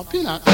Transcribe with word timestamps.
Peanut. 0.00 0.51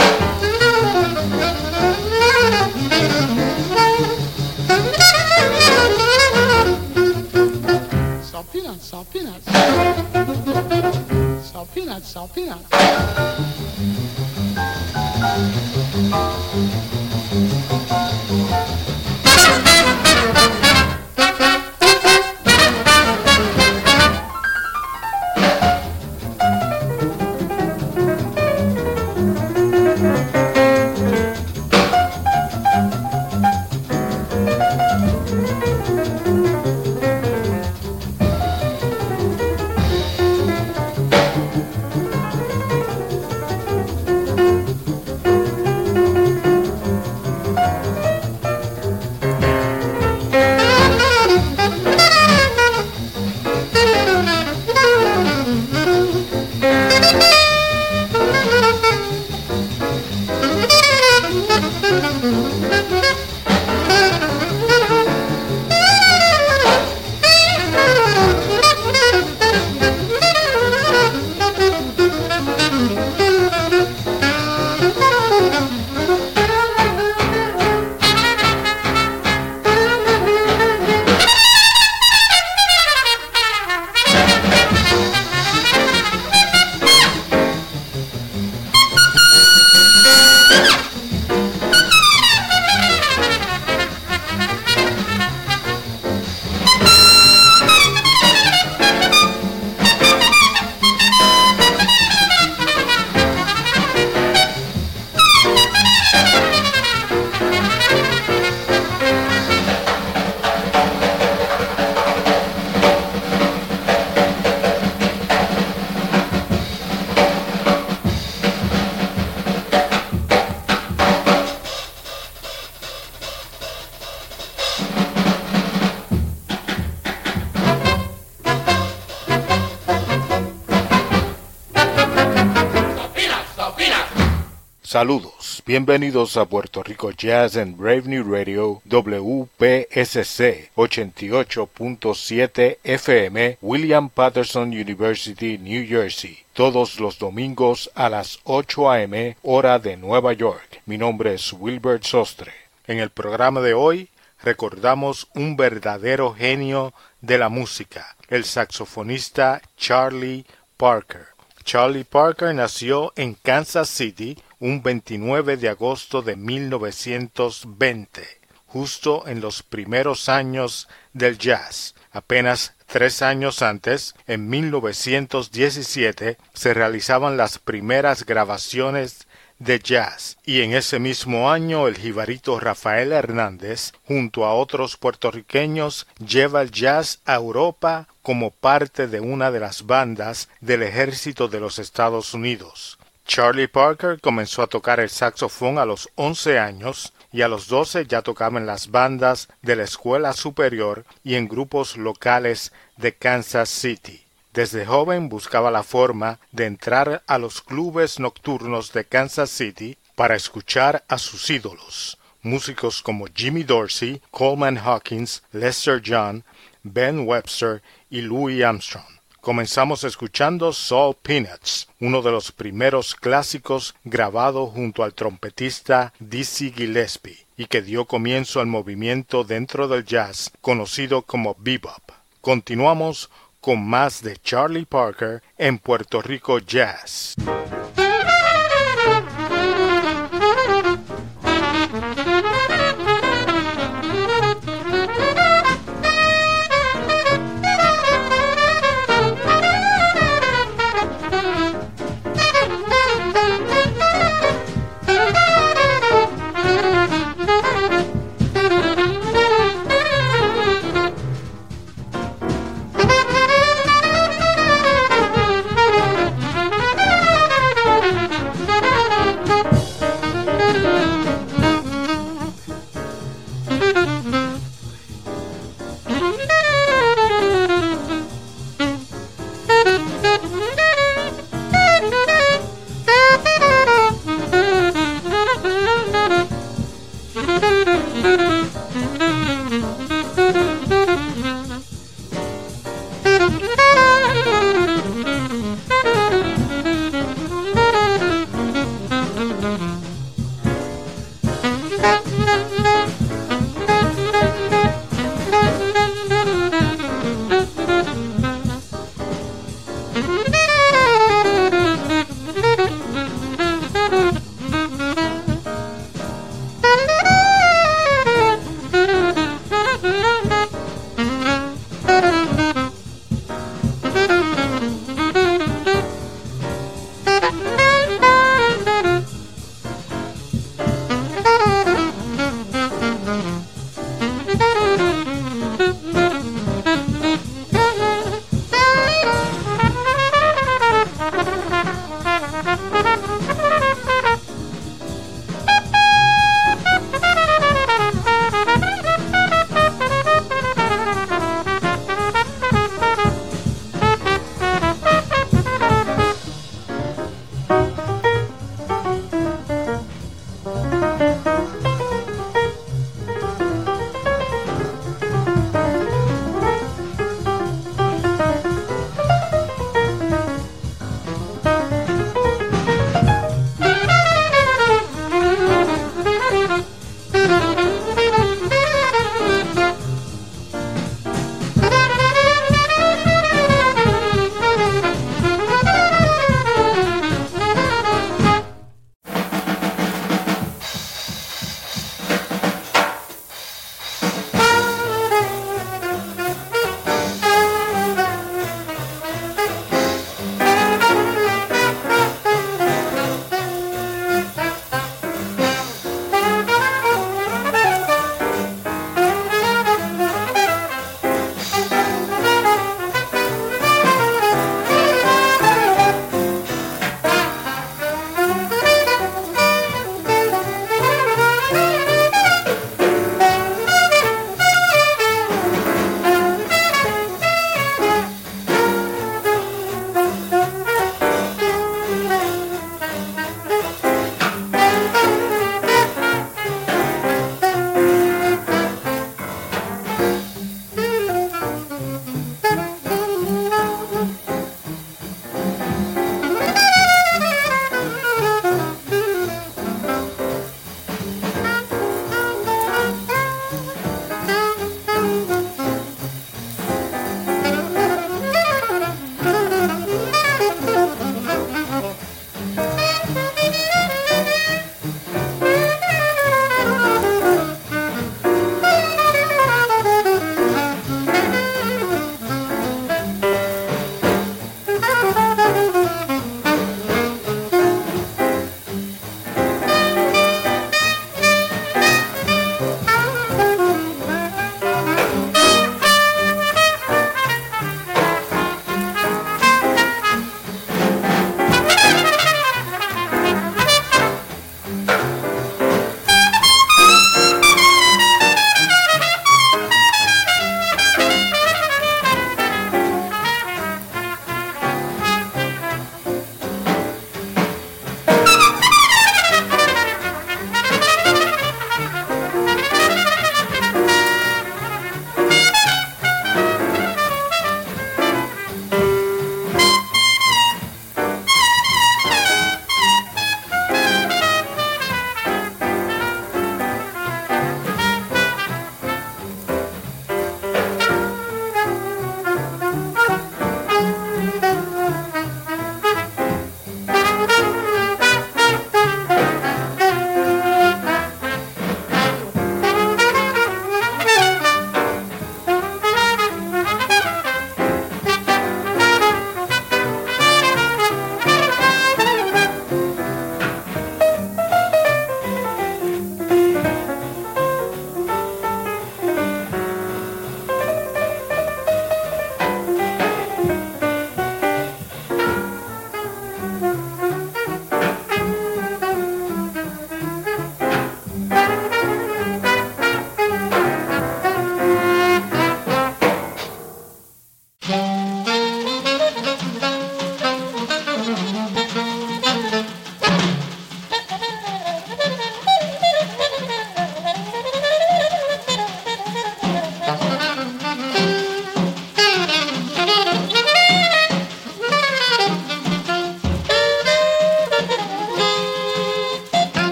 Saludos, 134.98 135.62
bienvenidos 135.64 136.36
a 136.36 136.44
Puerto 136.44 136.82
Rico 136.82 137.12
Jazz 137.12 137.56
and 137.56 137.76
Brave 137.76 138.02
New 138.06 138.24
Radio 138.24 138.82
WPSC 138.84 140.72
88.7 140.74 142.78
FM 142.82 143.58
William 143.62 144.10
Patterson 144.10 144.70
University, 144.70 145.56
New 145.56 145.86
Jersey, 145.86 146.40
todos 146.52 146.98
los 146.98 147.20
domingos 147.20 147.92
a 147.94 148.08
las 148.08 148.40
8 148.42 148.90
a.m. 148.90 149.36
hora 149.42 149.78
de 149.78 149.96
Nueva 149.96 150.32
York. 150.32 150.82
Mi 150.84 150.98
nombre 150.98 151.34
es 151.34 151.52
Wilbert 151.52 152.02
Sostre. 152.02 152.52
En 152.88 152.98
el 152.98 153.10
programa 153.10 153.60
de 153.60 153.74
hoy 153.74 154.08
recordamos 154.42 155.28
un 155.32 155.56
verdadero 155.56 156.34
genio 156.34 156.92
de 157.20 157.38
la 157.38 157.48
música, 157.48 158.16
el 158.28 158.42
saxofonista 158.42 159.62
Charlie 159.76 160.44
Parker. 160.76 161.28
Charlie 161.62 162.02
Parker 162.02 162.52
nació 162.52 163.12
en 163.14 163.34
Kansas 163.34 163.90
City 163.90 164.36
un 164.60 164.82
29 164.82 165.56
de 165.56 165.68
agosto 165.68 166.22
de 166.22 166.36
1920, 166.36 168.26
justo 168.66 169.26
en 169.26 169.40
los 169.40 169.62
primeros 169.62 170.28
años 170.28 170.88
del 171.12 171.38
jazz. 171.38 171.94
Apenas 172.10 172.74
tres 172.86 173.22
años 173.22 173.62
antes, 173.62 174.14
en 174.26 174.48
1917, 174.48 176.38
se 176.54 176.74
realizaban 176.74 177.36
las 177.36 177.58
primeras 177.58 178.26
grabaciones 178.26 179.26
de 179.58 179.80
jazz 179.80 180.38
y 180.44 180.60
en 180.62 180.72
ese 180.72 180.98
mismo 181.00 181.50
año 181.50 181.88
el 181.88 181.96
jibarito 181.96 182.60
Rafael 182.60 183.12
Hernández 183.12 183.92
junto 184.06 184.44
a 184.44 184.54
otros 184.54 184.96
puertorriqueños 184.96 186.06
lleva 186.24 186.62
el 186.62 186.70
jazz 186.70 187.20
a 187.24 187.34
Europa 187.34 188.06
como 188.22 188.50
parte 188.50 189.08
de 189.08 189.20
una 189.20 189.50
de 189.50 189.60
las 189.60 189.86
bandas 189.86 190.48
del 190.60 190.82
ejército 190.82 191.48
de 191.48 191.60
los 191.60 191.78
Estados 191.78 192.34
Unidos. 192.34 192.97
Charlie 193.28 193.68
Parker 193.68 194.22
comenzó 194.22 194.62
a 194.62 194.66
tocar 194.68 195.00
el 195.00 195.10
saxofón 195.10 195.78
a 195.78 195.84
los 195.84 196.08
once 196.14 196.58
años 196.58 197.12
y 197.30 197.42
a 197.42 197.48
los 197.48 197.68
doce 197.68 198.06
ya 198.06 198.22
tocaba 198.22 198.58
en 198.58 198.64
las 198.64 198.90
bandas 198.90 199.48
de 199.60 199.76
la 199.76 199.84
escuela 199.84 200.32
superior 200.32 201.04
y 201.22 201.34
en 201.34 201.46
grupos 201.46 201.98
locales 201.98 202.72
de 202.96 203.14
Kansas 203.14 203.68
City. 203.68 204.24
Desde 204.54 204.86
joven 204.86 205.28
buscaba 205.28 205.70
la 205.70 205.82
forma 205.82 206.38
de 206.52 206.64
entrar 206.64 207.22
a 207.26 207.36
los 207.36 207.60
clubes 207.60 208.18
nocturnos 208.18 208.94
de 208.94 209.04
Kansas 209.04 209.50
City 209.50 209.98
para 210.14 210.34
escuchar 210.34 211.04
a 211.06 211.18
sus 211.18 211.50
ídolos, 211.50 212.16
músicos 212.40 213.02
como 213.02 213.26
Jimmy 213.32 213.62
Dorsey, 213.62 214.22
Coleman 214.30 214.78
Hawkins, 214.78 215.42
Lester 215.52 216.00
John, 216.04 216.44
Ben 216.82 217.28
Webster 217.28 217.82
y 218.08 218.22
Louis 218.22 218.64
Armstrong. 218.64 219.17
Comenzamos 219.40 220.04
escuchando 220.04 220.72
Soul 220.72 221.16
Peanuts, 221.22 221.88
uno 222.00 222.22
de 222.22 222.32
los 222.32 222.50
primeros 222.50 223.14
clásicos 223.14 223.94
grabado 224.04 224.66
junto 224.66 225.04
al 225.04 225.14
trompetista 225.14 226.12
Dizzy 226.18 226.72
Gillespie 226.72 227.46
y 227.56 227.66
que 227.66 227.80
dio 227.80 228.04
comienzo 228.04 228.60
al 228.60 228.66
movimiento 228.66 229.44
dentro 229.44 229.86
del 229.88 230.04
jazz 230.04 230.50
conocido 230.60 231.22
como 231.22 231.56
bebop. 231.58 232.02
Continuamos 232.40 233.30
con 233.60 233.86
más 233.86 234.22
de 234.22 234.36
Charlie 234.38 234.86
Parker 234.86 235.42
en 235.56 235.78
Puerto 235.78 236.20
Rico 236.20 236.58
Jazz. 236.58 237.34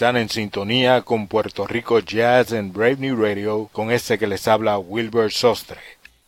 Están 0.00 0.16
en 0.16 0.30
sintonía 0.30 1.02
con 1.02 1.26
Puerto 1.26 1.66
Rico 1.66 1.98
Jazz 1.98 2.52
en 2.52 2.72
Brave 2.72 2.96
New 2.96 3.22
Radio 3.22 3.68
con 3.70 3.90
este 3.90 4.18
que 4.18 4.26
les 4.26 4.48
habla 4.48 4.78
Wilbur 4.78 5.30
Sostre. 5.30 5.78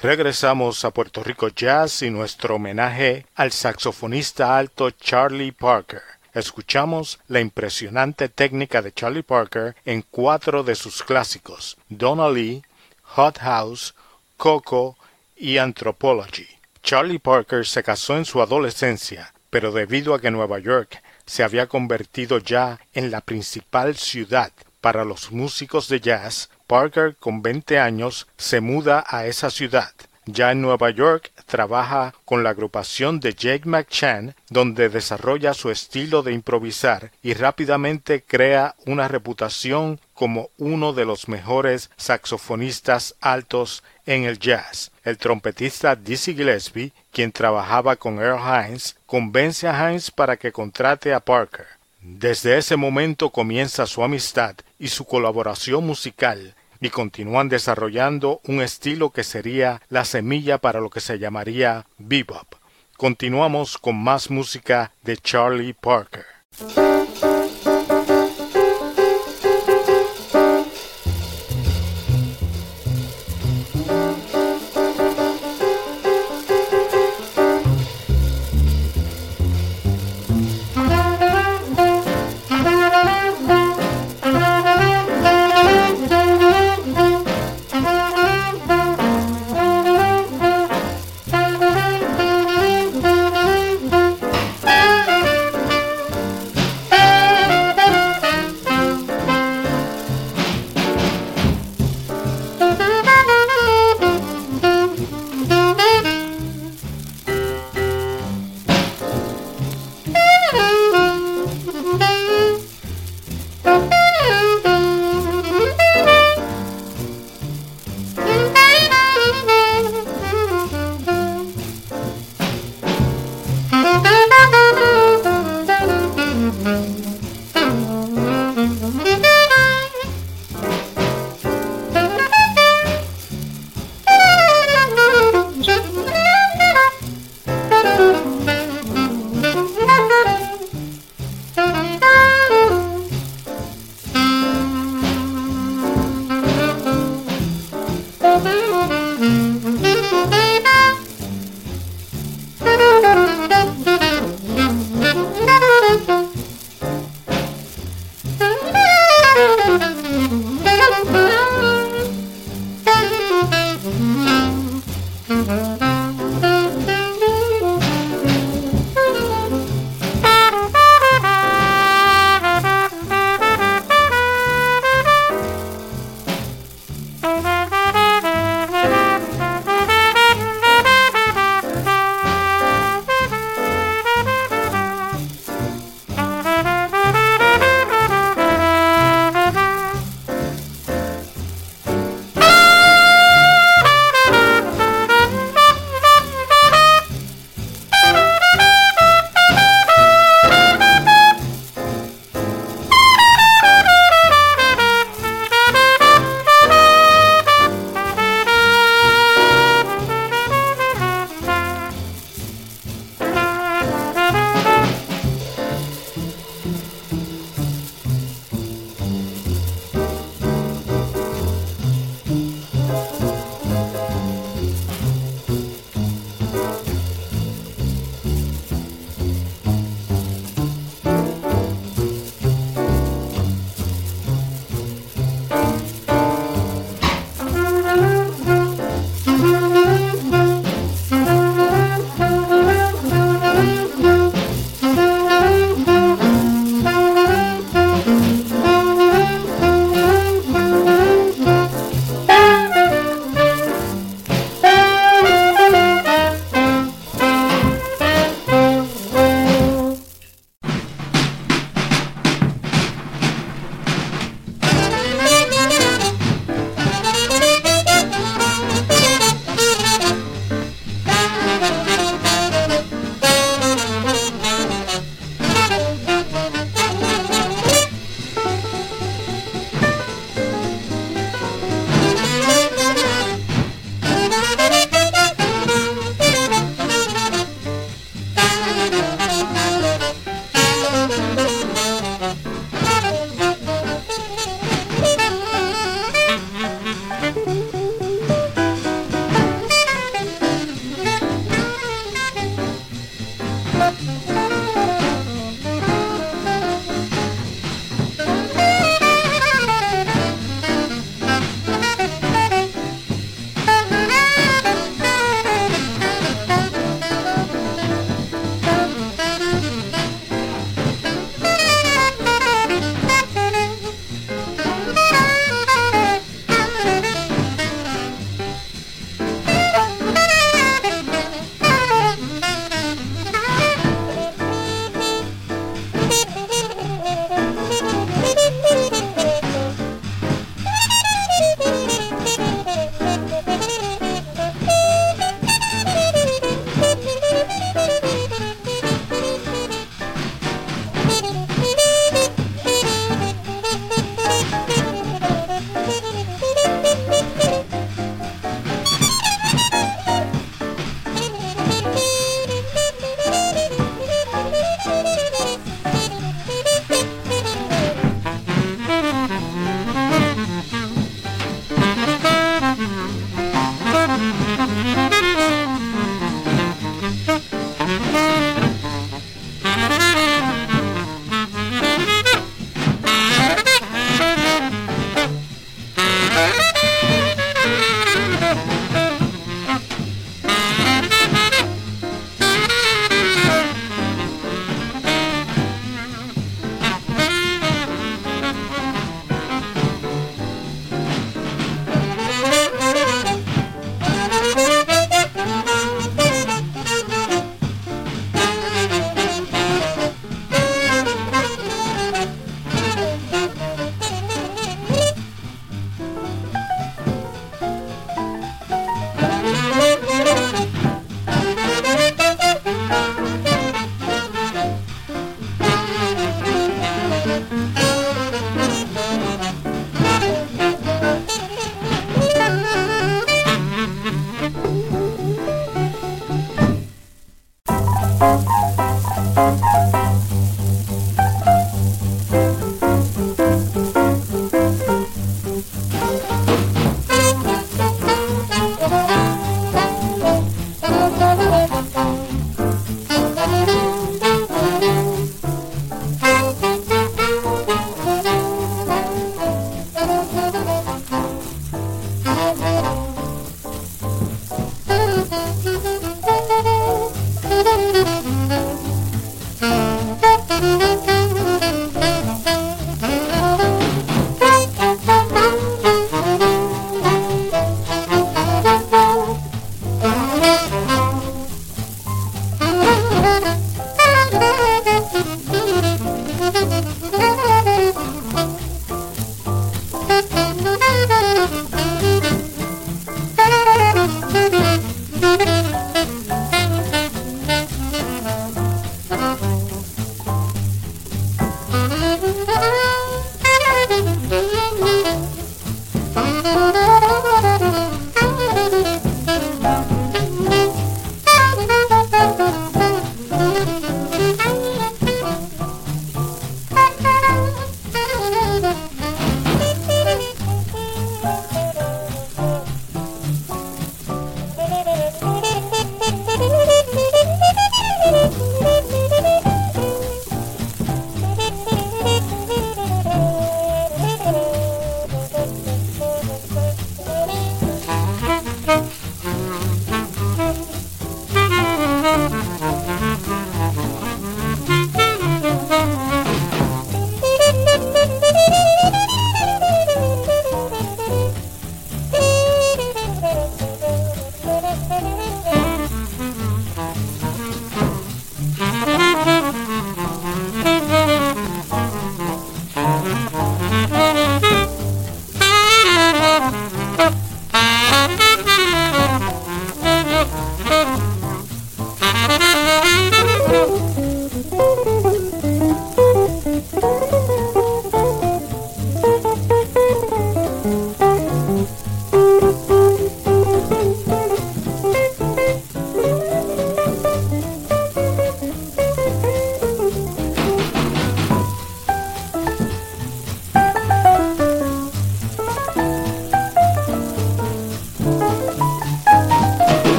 Regresamos 0.00 0.86
a 0.86 0.90
Puerto 0.90 1.22
Rico 1.22 1.48
Jazz 1.48 2.00
y 2.00 2.08
nuestro 2.08 2.54
homenaje 2.54 3.26
al 3.34 3.52
saxofonista 3.52 4.56
alto 4.56 4.90
Charlie 4.92 5.52
Parker. 5.52 6.00
Escuchamos 6.32 7.18
la 7.28 7.40
impresionante 7.40 8.30
técnica 8.30 8.80
de 8.80 8.90
Charlie 8.90 9.22
Parker 9.22 9.76
en 9.84 10.00
cuatro 10.00 10.62
de 10.64 10.74
sus 10.74 11.02
clásicos, 11.02 11.76
Donna 11.90 12.30
Lee, 12.30 12.62
Hot 13.02 13.36
House, 13.36 13.94
Coco 14.38 14.96
y 15.36 15.58
Anthropology. 15.58 16.48
Charlie 16.82 17.18
Parker 17.18 17.66
se 17.66 17.82
casó 17.82 18.16
en 18.16 18.24
su 18.24 18.40
adolescencia, 18.40 19.34
pero 19.50 19.72
debido 19.72 20.14
a 20.14 20.22
que 20.22 20.30
Nueva 20.30 20.58
York 20.58 21.02
se 21.28 21.44
había 21.44 21.68
convertido 21.68 22.38
ya 22.38 22.80
en 22.94 23.10
la 23.12 23.20
principal 23.20 23.96
ciudad 23.96 24.50
para 24.80 25.04
los 25.04 25.30
músicos 25.30 25.88
de 25.88 26.00
jazz, 26.00 26.48
Parker 26.66 27.16
con 27.16 27.42
20 27.42 27.78
años 27.78 28.26
se 28.36 28.60
muda 28.60 29.04
a 29.06 29.26
esa 29.26 29.50
ciudad. 29.50 29.92
Ya 30.24 30.52
en 30.52 30.62
Nueva 30.62 30.90
York 30.90 31.30
trabaja 31.48 32.14
con 32.24 32.44
la 32.44 32.50
agrupación 32.50 33.18
de 33.18 33.34
Jake 33.34 33.68
McChann, 33.68 34.36
donde 34.50 34.88
desarrolla 34.88 35.54
su 35.54 35.70
estilo 35.70 36.22
de 36.22 36.32
improvisar 36.32 37.10
y 37.22 37.34
rápidamente 37.34 38.22
crea 38.22 38.76
una 38.86 39.08
reputación 39.08 39.98
como 40.14 40.50
uno 40.58 40.92
de 40.92 41.04
los 41.04 41.28
mejores 41.28 41.90
saxofonistas 41.96 43.16
altos 43.20 43.82
en 44.06 44.24
el 44.24 44.38
jazz. 44.38 44.92
El 45.02 45.18
trompetista 45.18 45.96
Dizzy 45.96 46.34
Gillespie, 46.34 46.92
quien 47.12 47.32
trabajaba 47.32 47.96
con 47.96 48.20
Earl 48.20 48.40
Hines, 48.40 48.96
convence 49.06 49.66
a 49.66 49.90
Hines 49.90 50.10
para 50.10 50.36
que 50.36 50.52
contrate 50.52 51.12
a 51.12 51.20
Parker. 51.20 51.66
Desde 52.00 52.58
ese 52.58 52.76
momento 52.76 53.30
comienza 53.30 53.86
su 53.86 54.04
amistad 54.04 54.54
y 54.78 54.88
su 54.88 55.04
colaboración 55.04 55.84
musical 55.86 56.54
y 56.80 56.90
continúan 56.90 57.48
desarrollando 57.48 58.40
un 58.44 58.60
estilo 58.60 59.10
que 59.10 59.24
sería 59.24 59.80
la 59.88 60.04
semilla 60.04 60.58
para 60.58 60.80
lo 60.80 60.90
que 60.90 61.00
se 61.00 61.18
llamaría 61.18 61.86
bebop. 61.98 62.54
Continuamos 62.96 63.78
con 63.78 63.96
más 63.96 64.30
música 64.30 64.92
de 65.02 65.16
Charlie 65.16 65.74
Parker. 65.74 66.26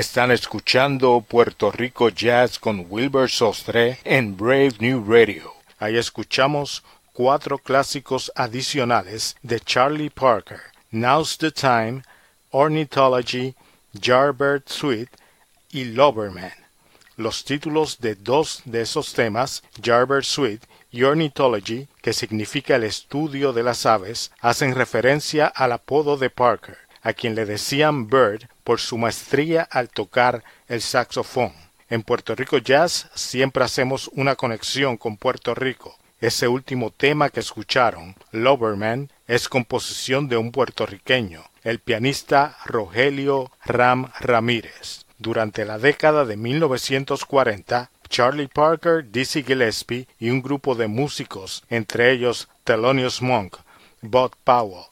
Están 0.00 0.30
escuchando 0.30 1.20
Puerto 1.20 1.70
Rico 1.70 2.08
Jazz 2.08 2.58
con 2.58 2.86
Wilbur 2.88 3.28
Sostre 3.28 3.98
en 4.04 4.34
Brave 4.34 4.72
New 4.78 5.04
Radio. 5.06 5.52
Ahí 5.78 5.98
escuchamos 5.98 6.82
cuatro 7.12 7.58
clásicos 7.58 8.32
adicionales 8.34 9.36
de 9.42 9.60
Charlie 9.60 10.08
Parker, 10.08 10.62
Now's 10.90 11.36
the 11.36 11.50
Time, 11.50 12.02
Ornithology, 12.50 13.54
Jarbird 13.92 14.62
Suite 14.64 15.12
y 15.70 15.84
Loverman. 15.84 16.54
Los 17.18 17.44
títulos 17.44 17.98
de 18.00 18.14
dos 18.14 18.62
de 18.64 18.80
esos 18.80 19.12
temas, 19.12 19.62
Jarbird 19.84 20.24
Suite 20.24 20.66
y 20.90 21.02
Ornithology, 21.02 21.88
que 22.00 22.14
significa 22.14 22.76
el 22.76 22.84
estudio 22.84 23.52
de 23.52 23.64
las 23.64 23.84
aves, 23.84 24.32
hacen 24.40 24.74
referencia 24.74 25.46
al 25.46 25.72
apodo 25.72 26.16
de 26.16 26.30
Parker, 26.30 26.78
a 27.02 27.12
quien 27.12 27.34
le 27.34 27.44
decían 27.44 28.08
Bird 28.08 28.48
por 28.62 28.80
su 28.80 28.98
maestría 28.98 29.62
al 29.62 29.88
tocar 29.88 30.44
el 30.68 30.80
saxofón. 30.82 31.52
En 31.88 32.02
Puerto 32.02 32.34
Rico 32.34 32.58
Jazz 32.58 33.10
siempre 33.14 33.64
hacemos 33.64 34.08
una 34.14 34.36
conexión 34.36 34.96
con 34.96 35.16
Puerto 35.16 35.54
Rico. 35.54 35.96
Ese 36.20 36.48
último 36.48 36.90
tema 36.90 37.30
que 37.30 37.40
escucharon, 37.40 38.14
Loverman, 38.30 39.10
es 39.26 39.48
composición 39.48 40.28
de 40.28 40.36
un 40.36 40.52
puertorriqueño, 40.52 41.42
el 41.62 41.78
pianista 41.78 42.56
Rogelio 42.66 43.50
Ram 43.64 44.12
Ramírez. 44.20 45.06
Durante 45.18 45.64
la 45.64 45.78
década 45.78 46.24
de 46.24 46.36
1940, 46.36 47.90
Charlie 48.08 48.48
Parker, 48.48 49.10
Dizzy 49.10 49.42
Gillespie 49.42 50.08
y 50.18 50.30
un 50.30 50.42
grupo 50.42 50.74
de 50.74 50.88
músicos, 50.88 51.62
entre 51.70 52.10
ellos 52.10 52.48
Thelonious 52.64 53.22
Monk, 53.22 53.56
Bud 54.02 54.32
Powell, 54.44 54.86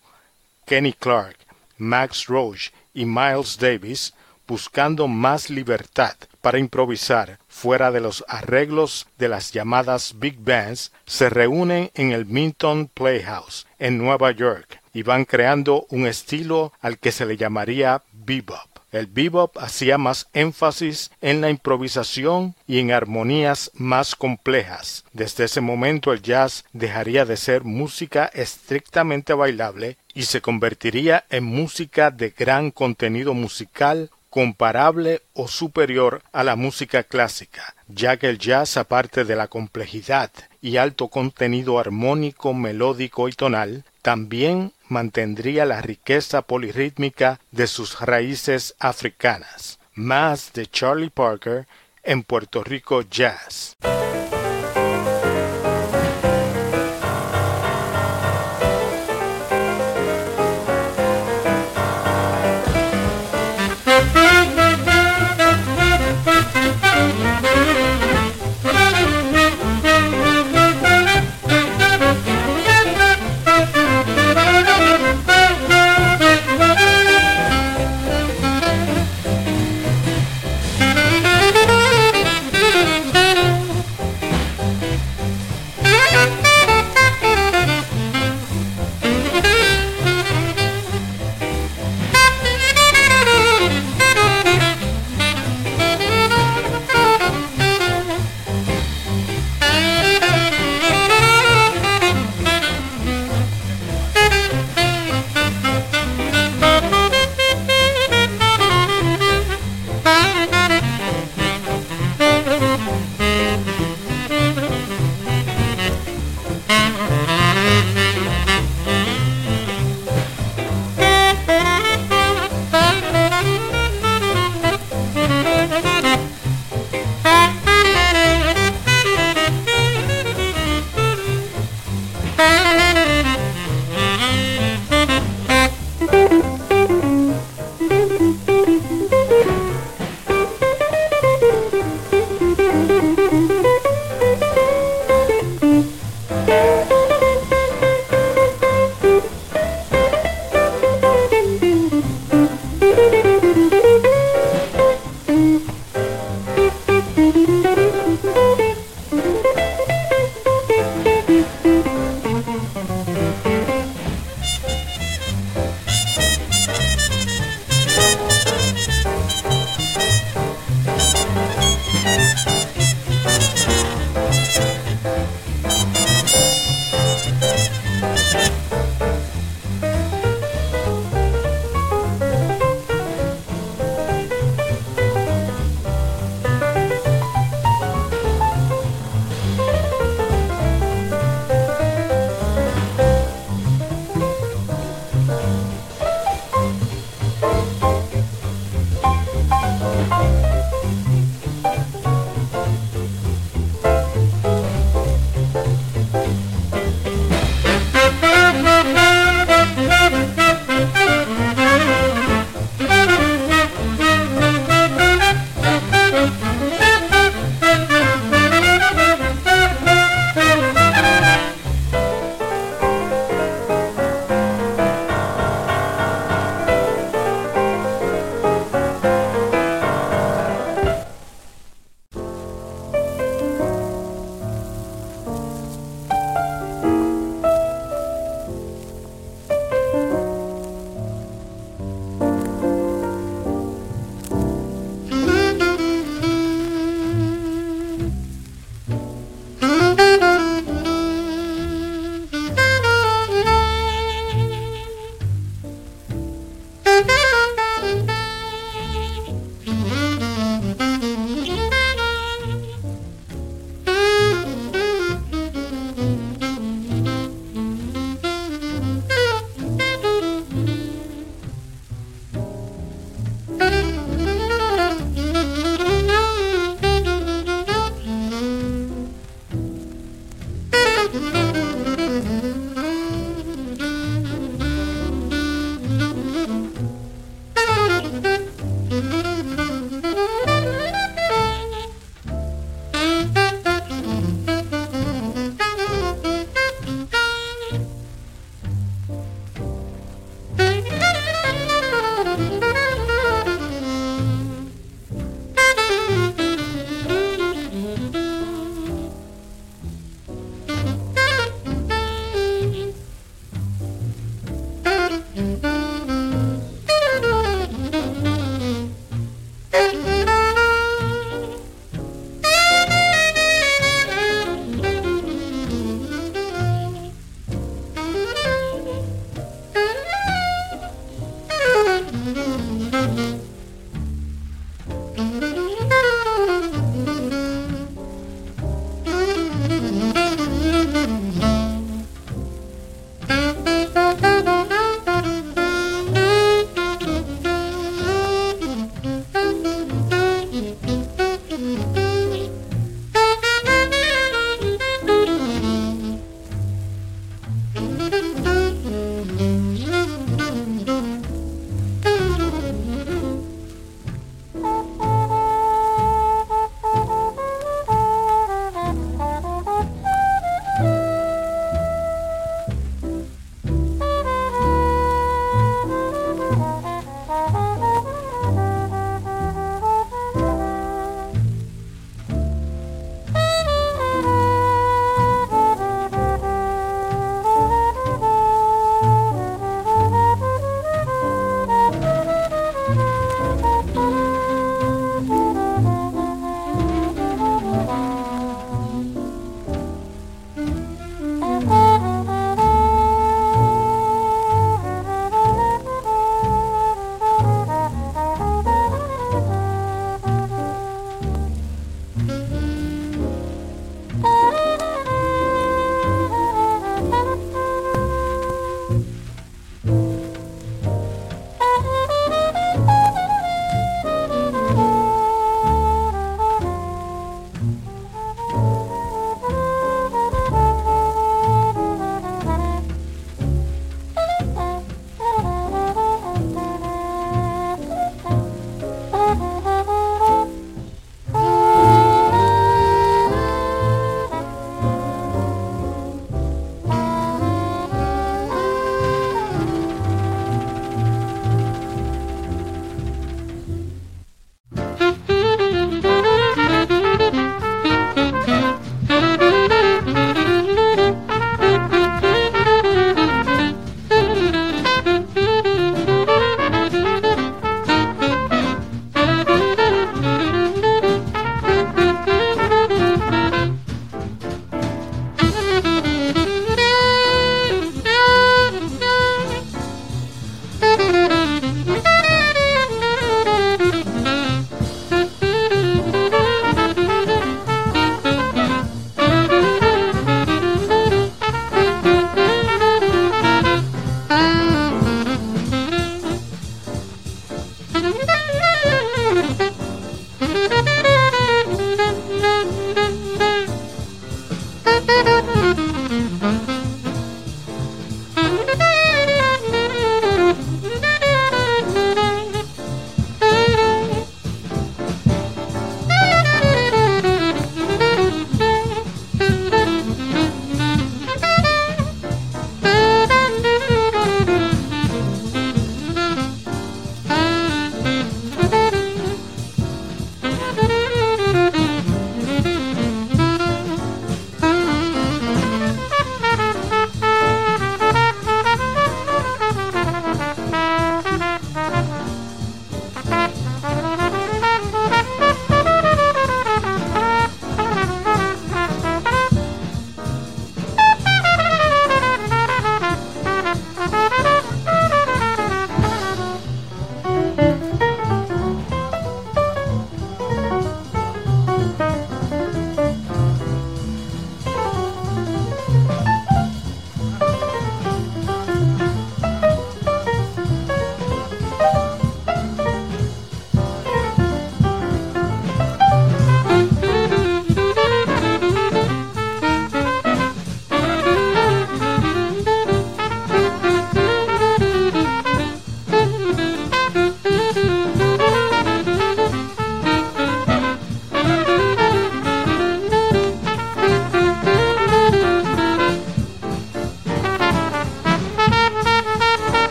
Kenny 0.67 0.93
Clark, 0.93 1.37
Max 1.79 2.27
Roach 2.27 2.71
y 2.99 3.07
Miles 3.07 3.59
Davis, 3.59 4.13
buscando 4.49 5.07
más 5.07 5.51
libertad 5.51 6.17
para 6.41 6.59
improvisar 6.59 7.39
fuera 7.47 7.93
de 7.93 8.01
los 8.01 8.25
arreglos 8.27 9.07
de 9.19 9.29
las 9.29 9.53
llamadas 9.53 10.15
big 10.19 10.39
bands, 10.41 10.91
se 11.07 11.31
reúnen 11.31 11.93
en 11.95 12.11
el 12.11 12.27
Minton 12.27 12.89
Playhouse 12.89 13.67
en 13.79 13.99
Nueva 13.99 14.33
York 14.33 14.81
y 14.93 15.03
van 15.03 15.25
creando 15.25 15.87
un 15.91 16.07
estilo 16.09 16.73
al 16.81 16.99
que 16.99 17.13
se 17.13 17.25
le 17.25 17.37
llamaría 17.37 18.03
bebop. 18.13 18.78
El 18.91 19.07
bebop 19.07 19.59
hacía 19.59 19.99
más 19.99 20.29
énfasis 20.33 21.11
en 21.21 21.41
la 21.41 21.51
improvisación 21.51 22.55
y 22.67 22.79
en 22.79 22.91
armonías 22.91 23.71
más 23.75 24.15
complejas. 24.15 25.05
Desde 25.13 25.45
ese 25.45 25.61
momento 25.61 26.13
el 26.13 26.23
jazz 26.23 26.65
dejaría 26.73 27.25
de 27.25 27.37
ser 27.37 27.65
música 27.65 28.31
estrictamente 28.33 29.35
bailable 29.35 29.99
y 30.15 30.23
se 30.23 30.41
convertiría 30.41 31.25
en 31.29 31.45
música 31.45 32.11
de 32.11 32.31
gran 32.31 32.71
contenido 32.71 33.35
musical 33.35 34.11
comparable 34.31 35.23
o 35.33 35.49
superior 35.49 36.23
a 36.33 36.45
la 36.45 36.57
música 36.57 37.03
clásica, 37.03 37.75
ya 37.89 38.17
que 38.19 38.29
el 38.29 38.39
jazz, 38.39 38.77
aparte 38.77 39.25
de 39.25 39.37
la 39.37 39.49
complejidad 39.49 40.31
y 40.61 40.77
alto 40.77 41.09
contenido 41.09 41.79
armónico, 41.79 42.55
melódico 42.55 43.29
y 43.29 43.33
tonal, 43.33 43.85
también 44.03 44.73
mantendría 44.89 45.65
la 45.65 45.81
riqueza 45.81 46.43
polirrítmica 46.43 47.41
de 47.51 47.67
sus 47.67 48.01
raíces 48.01 48.75
africanas. 48.79 49.79
Más 49.95 50.53
de 50.53 50.67
Charlie 50.67 51.11
Parker 51.11 51.67
en 52.03 52.23
Puerto 52.23 52.65
Rico 52.65 53.03
Jazz. 53.03 53.77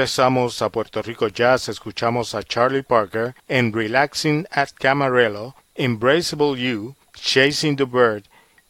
Regresamos 0.00 0.62
a 0.62 0.70
Puerto 0.70 1.02
Rico 1.02 1.28
Jazz, 1.28 1.68
escuchamos 1.68 2.34
a 2.34 2.42
Charlie 2.42 2.82
Parker 2.82 3.34
en 3.48 3.70
Relaxing 3.70 4.46
at 4.50 4.70
Camarillo, 4.72 5.54
Embraceable 5.74 6.58
You, 6.58 6.94
Chasing 7.12 7.76
the 7.76 7.84
Bird 7.84 8.24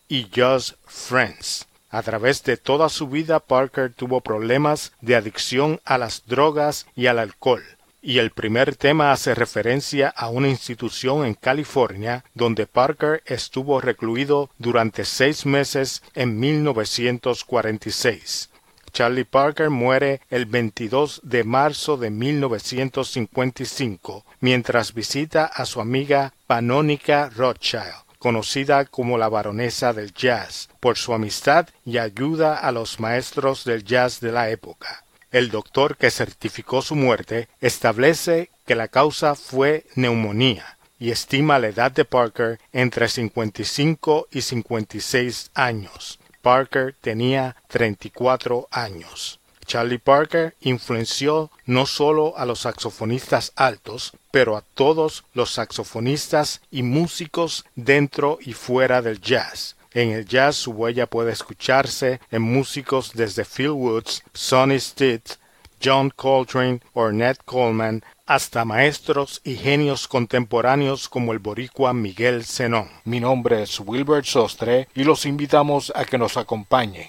y 0.09 0.27
Just 0.35 0.75
Friends. 0.89 1.69
A 1.89 2.03
través 2.03 2.43
de 2.43 2.57
toda 2.57 2.89
su 2.89 3.07
vida 3.07 3.39
Parker 3.39 3.95
tuvo 3.95 4.23
problemas 4.23 4.93
de 5.01 5.15
adicción 5.15 5.81
a 5.85 5.99
las 5.99 6.27
drogas 6.27 6.87
y 6.97 7.07
al 7.07 7.21
alcohol. 7.21 7.63
Y 8.03 8.19
el 8.19 8.33
primer 8.33 8.75
tema 8.75 9.13
hace 9.13 9.37
referencia 9.37 10.09
a 10.09 10.31
una 10.31 10.49
institución 10.49 11.25
en 11.25 11.35
California 11.35 12.25
donde 12.35 12.67
Parker 12.67 13.23
estuvo 13.25 13.81
recluido 13.81 14.51
durante 14.59 15.05
seis 15.05 15.47
meses 15.47 16.03
en 16.17 16.41
1946. 16.41 18.50
Charlie 18.93 19.25
Parker 19.25 19.71
muere 19.71 20.21
el 20.31 20.47
22 20.47 21.21
de 21.25 21.43
marzo 21.45 21.97
de 21.97 22.11
1955 22.11 24.25
mientras 24.41 24.95
visita 24.95 25.47
a 25.47 25.67
su 25.67 25.81
amiga 25.81 26.33
Panónica 26.47 27.31
Rothschild, 27.31 28.05
conocida 28.19 28.85
como 28.85 29.19
la 29.19 29.29
baronesa 29.29 29.93
del 29.93 30.13
jazz, 30.13 30.69
por 30.79 30.97
su 30.97 31.13
amistad 31.15 31.69
y 31.85 31.99
ayuda 31.99 32.59
a 32.59 32.71
los 32.73 33.01
maestros 33.01 33.65
del 33.65 33.85
jazz 33.85 34.21
de 34.21 34.33
la 34.33 34.51
época. 34.51 35.05
El 35.33 35.51
doctor 35.51 35.97
que 35.97 36.11
certificó 36.11 36.83
su 36.83 36.97
muerte 36.97 37.49
establece 37.61 38.51
que 38.67 38.75
la 38.75 38.89
causa 38.89 39.35
fue 39.35 39.87
neumonía 39.95 40.77
y 41.01 41.11
estima 41.11 41.59
la 41.59 41.69
edad 41.69 41.91
de 41.91 42.05
Parker 42.05 42.61
entre 42.73 43.09
55 43.09 44.29
y 44.31 44.43
56 44.43 45.51
años. 45.55 46.20
Parker 46.43 46.95
tenía 47.01 47.57
34 47.69 48.69
años. 48.71 49.41
Charlie 49.67 49.99
Parker 49.99 50.57
influenció 50.63 51.51
no 51.65 51.87
solo 51.87 52.37
a 52.37 52.45
los 52.45 52.61
saxofonistas 52.61 53.53
altos, 53.55 54.13
pero 54.33 54.57
a 54.57 54.63
todos 54.75 55.25
los 55.33 55.53
saxofonistas 55.53 56.61
y 56.73 56.83
músicos 56.83 57.65
dentro 57.77 58.39
y 58.41 58.53
fuera 58.53 59.01
del 59.01 59.21
jazz. 59.21 59.77
En 59.93 60.11
el 60.11 60.27
jazz 60.27 60.57
su 60.57 60.73
huella 60.73 61.07
puede 61.07 61.33
escucharse 61.33 62.21
en 62.31 62.43
músicos 62.43 63.13
desde 63.15 63.45
Phil 63.45 63.71
Woods, 63.71 64.23
Sonny 64.35 64.81
Stitt, 64.81 65.35
John 65.83 66.11
Coltrane, 66.11 66.81
Ornette 66.93 67.43
Coleman, 67.45 68.05
hasta 68.31 68.65
maestros 68.65 69.41
y 69.43 69.57
genios 69.57 70.07
contemporáneos 70.07 71.09
como 71.09 71.33
el 71.33 71.41
boricua 71.41 71.93
Miguel 71.93 72.45
Zenón. 72.45 72.89
Mi 73.05 73.19
nombre 73.19 73.65
es 73.65 73.81
Wilbert 73.81 74.25
Sostre 74.25 74.87
y 74.95 75.03
los 75.03 75.27
invitamos 75.27 75.93
a 75.97 76.05
que 76.05 76.17
nos 76.17 76.37
acompañen 76.37 77.09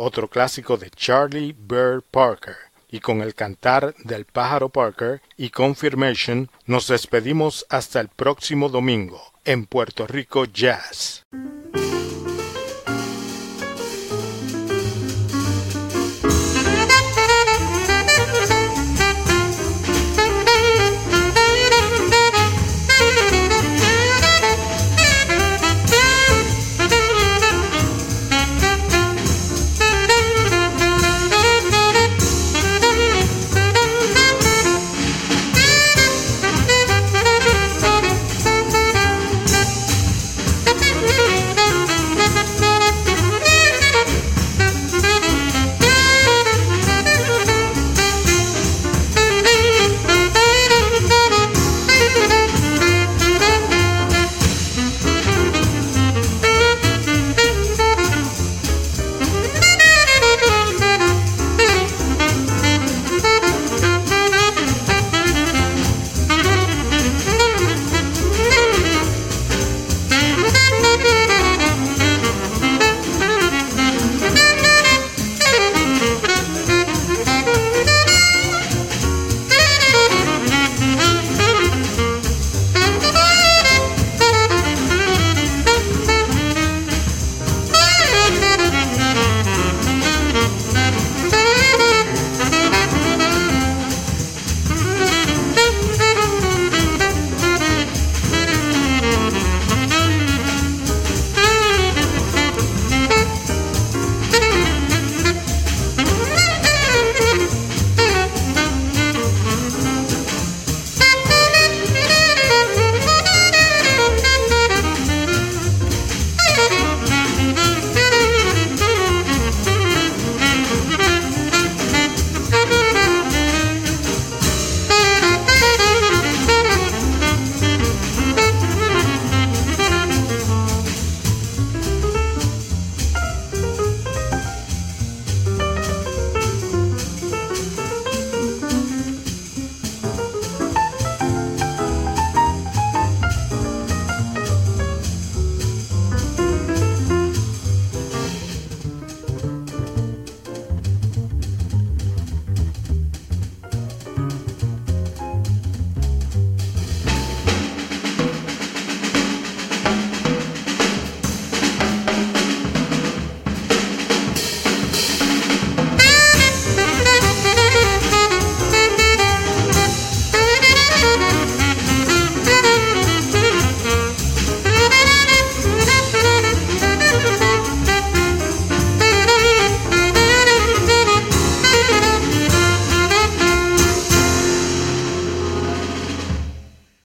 otro 0.00 0.28
clásico 0.28 0.76
de 0.78 0.90
Charlie 0.90 1.54
Bird 1.58 2.02
Parker. 2.10 2.56
Y 2.90 3.00
con 3.00 3.20
el 3.20 3.34
cantar 3.34 3.94
del 4.02 4.24
pájaro 4.24 4.68
Parker 4.68 5.20
y 5.36 5.50
Confirmation 5.50 6.50
nos 6.66 6.88
despedimos 6.88 7.66
hasta 7.68 8.00
el 8.00 8.08
próximo 8.08 8.68
domingo 8.68 9.20
en 9.44 9.66
Puerto 9.66 10.06
Rico 10.06 10.44
Jazz. 10.46 11.24